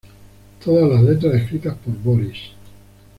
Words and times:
Todas 0.65 0.89
las 0.89 1.03
letras 1.03 1.35
escritas 1.35 1.75
por 1.77 1.93
Boris. 1.93 2.53